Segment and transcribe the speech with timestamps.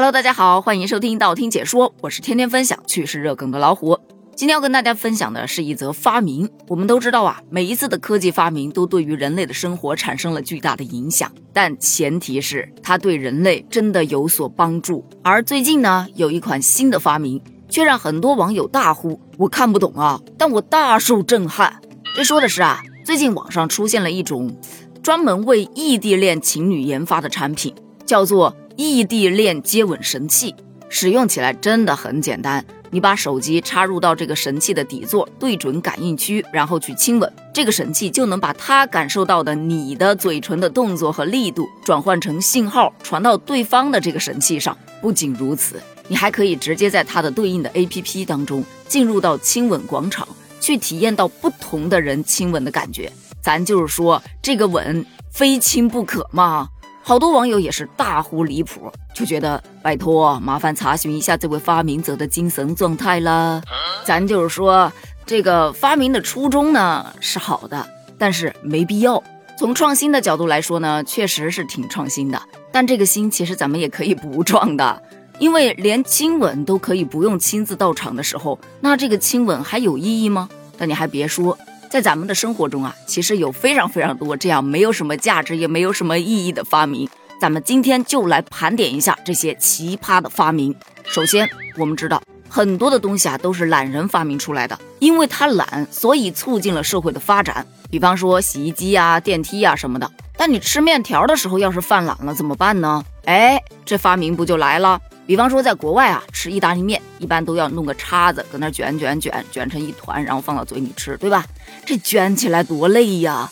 [0.00, 3.98] Hello，大家好，欢迎收听道听解说，我是天天分享趣事热梗的老虎。
[4.34, 6.48] 今天要跟大家分享的是一则发明。
[6.68, 15.04] 我们都知道啊，每一次的科技发明都对于人类的生活产生了巨大的影响，但前提是它对人类真的有所帮助。
[15.22, 17.38] 而最近呢，有一款新的发明，
[17.68, 21.78] 却让很多网友大呼：“我看不懂啊，但我大受震撼。”
[22.16, 24.56] 这说的是啊，最近网上出现了一种
[25.02, 27.74] 专门为异地恋情侣研发的产品，
[28.06, 28.56] 叫做。
[28.76, 30.54] 异地恋接吻神器
[30.88, 44.76] 使用起来真的很简单，你把手机插入到这个神器的底座，对准感应区，然后去亲吻，这个神器就能把它感受到的你的嘴唇的动作和力度转换成信号，传到对方的这个神器上。
[45.00, 50.26] 不仅如此，你还可以直接在它的对应的 APP 当中进入到亲吻广场，
[50.60, 53.10] 去体验到不同的人亲吻的感觉。
[53.40, 56.68] 咱就是说，这个吻非亲不可嘛。
[57.02, 63.60] 好多网友也是大呼离谱，就觉得拜托，麻烦查询一下这位发明者的精神状态啦。
[64.04, 64.92] 咱就是说，
[65.26, 67.86] 这个发明的初衷呢是好的，
[68.18, 69.22] 但是没必要。
[69.58, 72.40] 从创新的角度来说呢，确实是挺创新的。
[72.72, 75.02] 但这个新其实咱们也可以不创的，
[75.38, 80.48] 因为连亲吻都可以不用亲自到场的时候，那这个亲吻还有意义吗？
[80.78, 81.58] 但你还别说。
[81.90, 87.08] 在咱们的生活中啊，其实有非常非常多这样没有什么价值也没有什么意义的发明。
[87.40, 90.72] 咱们今天就来盘点一下这些奇葩的发明。
[91.02, 97.66] 首先，我们知道很多的东西啊都是懒人发明出来的，因为他懒，所以促进了社会的发展。
[97.90, 100.08] 比方说洗衣机啊、电梯啊什么的。
[100.36, 103.04] 但你吃面条的时候要是犯懒了怎么办呢？
[103.24, 105.00] 哎，这发明不就来了？
[105.30, 111.46] 比方说，在国外啊，吃意大利面一般都要弄个叉子，搁那卷卷卷卷成一团，然后放到嘴里吃，对吧？
[111.86, 113.48] 这卷起来多累呀！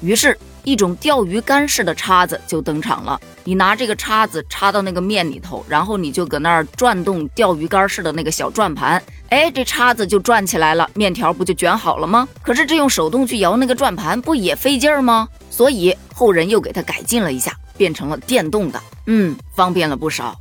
[0.00, 3.20] 于是，一种钓鱼竿式的叉子就登场了。
[3.44, 12.28] 你拿这个叉子插到那个面里头，然后你就搁那儿转动钓鱼竿式的那个小转盘，哎，这叉子就转起来了，面条不就卷好了吗？
[12.42, 15.28] 可是这用手动去摇那个转盘，不也费劲儿吗？
[15.50, 20.34] 所以后人又给它改进了一下，变成了电动的，嗯，方便了不少。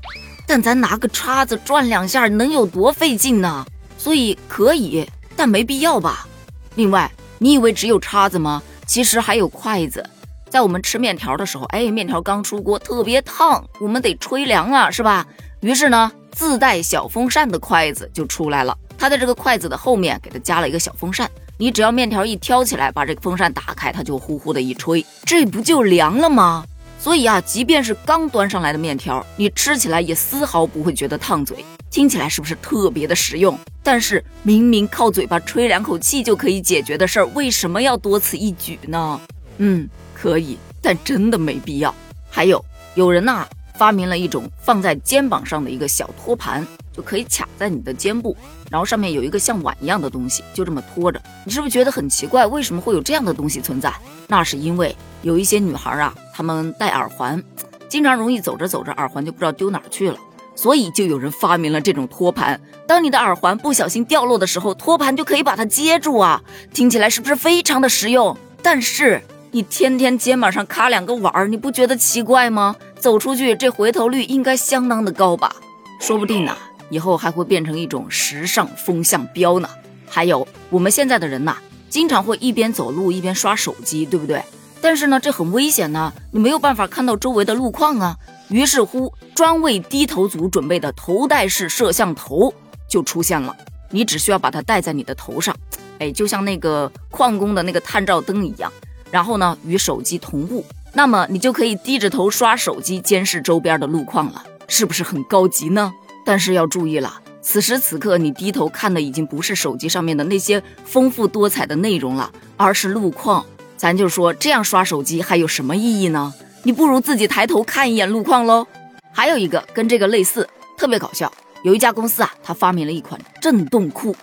[0.51, 3.65] 但咱拿个叉子转两下能有多费劲呢？
[3.97, 6.27] 所以可以，但没必要吧。
[6.75, 8.61] 另外，你以为只有叉子吗？
[8.85, 10.05] 其实还有筷子。
[10.49, 15.25] 在我们吃面条的时候，哎，面条刚出锅特别烫，我们得吹凉啊，是吧？
[15.61, 18.77] 于是呢，自带小风扇的筷子就出来了。
[18.97, 26.65] 它的这个筷子的后面给它加了一个小风扇，你只要面条一挑起来，把这个风扇打开，它就呼呼的一吹，这不就凉了吗？
[27.01, 31.65] 所以啊，即便是刚端上来的面条，你吃起来也丝毫不会觉得烫嘴。
[31.89, 33.57] 听起来是不是特别的实用？
[33.81, 39.19] 但是明明靠嘴巴吹两口气就可以解决的事儿，为什么要多此一举呢？
[39.57, 41.93] 嗯，可以，但真的没必要。
[42.29, 42.63] 还有，
[42.93, 46.65] 有人呐发明了一种放在肩膀上的一个小托盘，
[47.01, 48.35] 可以卡在你的肩部，
[48.69, 51.21] 然后上面有一个像碗一样的东西，就这么托着。
[51.45, 52.45] 你是不是觉得很奇怪？
[52.45, 53.93] 为什么会有这样的东西存在？
[54.27, 56.13] 那是因为有一些女孩啊。
[56.33, 57.43] 她们戴耳环，
[57.87, 60.17] 经常容易走着走着耳环就不知道丢哪儿去了，
[60.55, 62.59] 所以就有人发明了这种托盘。
[62.87, 66.41] 当你的耳环不小心掉落的时候，托盘就可以把它接住啊！
[66.73, 68.35] 听起来是不是非常的实用？
[68.63, 72.75] 但是你天天肩膀上卡两个碗儿，你不觉得奇怪吗？
[72.97, 75.55] 走出去这回头率应该相当的高吧？
[75.99, 76.57] 说不定呢，
[76.91, 79.67] 以后还会变成一种时尚风向标呢。
[80.07, 81.57] 还有我们现在的人呐，
[81.89, 84.43] 经常会一边走路一边刷手机，对不对？
[84.81, 88.17] 但是呢，这很危险呢，你没有办法看到周围的路况啊。
[88.49, 92.53] 于是乎，专为低头族准备的头戴式摄像头
[92.89, 93.55] 就出现了。
[93.91, 95.55] 你只需要把它戴在你的头上，
[95.99, 98.71] 哎，就像那个矿工的那个探照灯一样，
[99.09, 105.93] 然后呢，与手机同步，那么你就可以低着头刷手机，监视周边的路况了，是不是很高级呢？
[106.25, 113.45] 但是要注意了，此时此刻你低头看的已经不是手机上面的那些丰富多彩的内容了，而是路况。
[113.77, 116.33] 咱就说这样刷手机还有什么意义呢？
[116.63, 118.67] 你不如自己抬头看一眼路况喽。
[119.11, 121.31] 还有一个跟这个类似，特别搞笑。
[121.63, 124.15] 有一家公司啊，它发明了一款震动裤。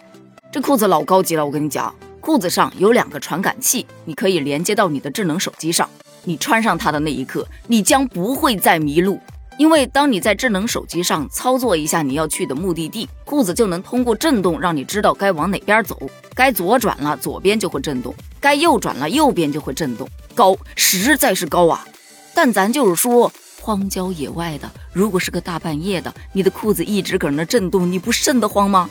[0.51, 5.89] 这裤子老高级了，我跟你讲，裤子上有两个传感器，你可以连接到你的智能手机上。
[6.25, 9.19] 你穿上它的那一刻，你将不会再迷路。
[9.59, 15.99] 因为当你在智能手机上操作一下你要去的目的地，裤子就能通过震动让你知道该往哪边走，
[16.33, 20.09] 该左转了，左边就会震动；该右转了，右边就会震动。
[20.33, 21.85] 高，实在是高啊！
[22.33, 28.89] 但咱就是说，荒郊野外的，如果是个大半夜的，你的裤子一直搁那震动，你不瘆得慌吗？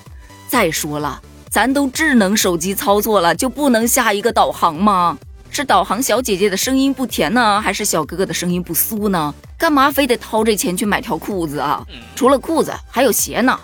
[0.50, 5.18] 再说了，咱都智能手机操作了，就不能下一个导航吗？
[5.50, 9.34] 是导航小姐姐的声音不甜呢，还是小哥哥的声音不酥呢？
[9.58, 11.86] 干嘛非得掏这钱去买条裤子啊？
[12.16, 13.60] 除了裤子，还有鞋呢。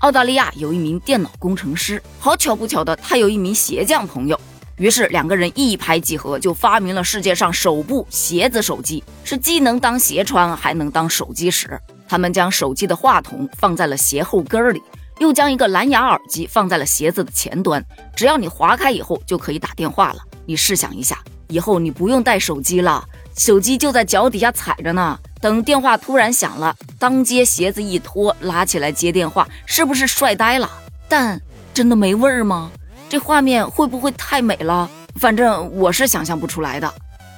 [0.00, 4.38] 澳大利亚有一名电脑工程师，好巧不巧的，他有一名鞋匠朋友。
[4.76, 11.78] 于是两个人一拍即合，就发明了世界上首部鞋子手机，是既能当鞋穿，还能当手机使。
[12.08, 14.80] 他们将手机的话筒放在了鞋后跟里，
[15.18, 17.84] 又将一个蓝牙耳机放在了鞋子的前端，
[18.14, 20.20] 只要你划开以后，就可以打电话了。
[20.48, 21.18] 你试想一下，
[21.48, 23.04] 以后你不用带手机了，
[23.36, 25.18] 手机就在脚底下踩着呢。
[25.42, 30.70] 等电话突然响了，当街鞋子一脱，拉起来接电话，是不是帅呆了？
[31.06, 31.38] 但
[31.74, 32.70] 真的没味儿吗？
[33.10, 34.88] 这画面会不会太美了？
[35.16, 36.90] 反正我是想象不出来的。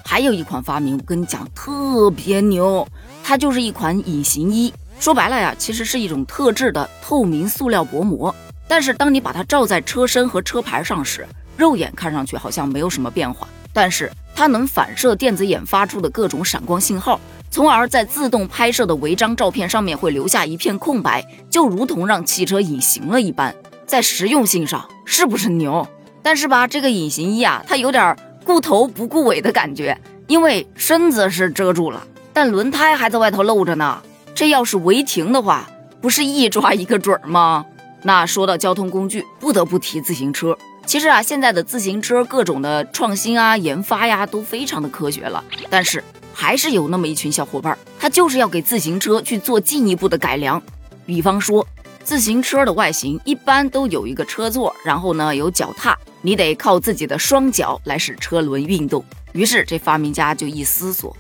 [0.05, 2.87] 还有一款发明，我跟你讲特别牛，
[3.25, 4.73] 它就是一款隐形衣。
[5.01, 8.33] 说白了呀，其实是一种特制的透明塑料薄膜。
[8.69, 11.27] 但是当你把它罩在车身和车牌上时，
[11.61, 13.47] 肉眼看上去好像没有什么变化。
[13.73, 17.21] 但是它能反射电子眼发出的各种闪光信号，
[17.51, 23.55] 从而在自动拍摄的违章照片上面会留下一片空白，就如同让汽车隐形了一般。
[23.87, 25.87] 在实用性上是不是牛？
[26.23, 29.97] 但是吧，这个隐形衣啊，它有点顾头不顾尾的感觉，
[30.27, 34.03] 因为身子是遮住了，但轮胎还在外头露着呢。
[34.35, 35.69] 这要是违停的话，
[36.01, 37.67] 不是一抓一个准儿吗？
[38.03, 40.57] 那说到交通工具，不得不提自行车。
[40.87, 45.45] 其实啊，现在的自行车各种的创新啊、研发呀，都非常的科学了。
[45.69, 46.03] 但是
[46.35, 50.63] 还是有那么一群小伙伴，他就是要给自行车去做进一步的改良，
[51.07, 51.67] 比方说。
[52.03, 59.05] 自行车的外形一般都有一个车座，然后呢有脚踏，你得靠自己的双脚来使车轮运动。
[59.33, 61.15] 于是这发明家就一思索，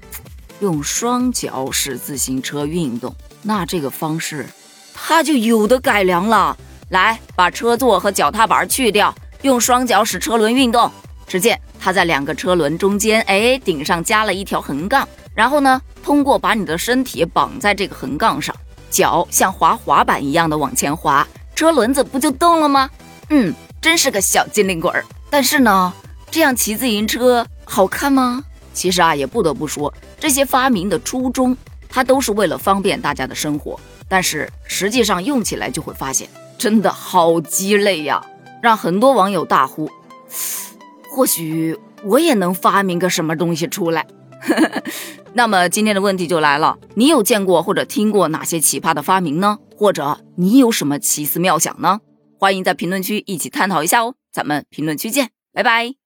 [0.58, 4.46] 用双脚使自行车运动，那这个方式
[4.94, 6.56] 他就有的改良了。
[6.88, 10.90] 来，把车座和脚踏板去掉，用双脚使车轮运动。
[11.26, 18.54] 只见他在两个车轮中间，哎，顶上加了一条横杠，然后呢，通过把你的身体绑在这个横杠上。
[18.90, 22.90] 脚像滑滑板一样的往前滑，车轮子不就动了吗？
[23.28, 25.04] 嗯，真是个小机灵鬼儿。
[25.30, 25.92] 但是呢，
[26.32, 28.42] 这样骑自行车好看吗？
[28.74, 31.56] 其实啊，也不得不说，这些发明的初衷，
[31.88, 33.78] 它都是为了方便大家的生活。
[34.08, 36.28] 但是实际上用起来就会发现，
[36.58, 38.20] 真的好鸡肋呀，
[38.60, 39.90] 让很多网友大呼：
[41.10, 44.06] 或许我也能发明个什么东西出来。
[45.32, 49.58] 那么今天的问题就来了，你有见过或者听过哪些奇葩的发明呢？
[49.76, 52.00] 或者你有什么奇思妙想呢？
[52.38, 55.99] 欢迎在评论区一起探讨一下哦，咱们评论区见，拜拜。